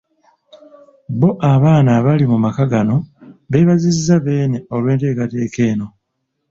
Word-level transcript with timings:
Bo 1.19 1.29
abaana 1.53 1.89
abali 1.99 2.25
mu 2.31 2.37
maka 2.45 2.63
gano 2.73 2.95
beebazizza 3.51 4.15
Beene 4.25 4.57
olw'enteekateeka 4.75 5.59
eno. 5.71 5.87